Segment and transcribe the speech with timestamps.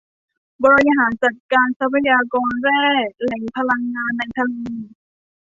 [0.63, 2.83] บริหารจัดการทรัพยากรแร่
[3.21, 4.53] แหล่งพลังงาน ในทะเล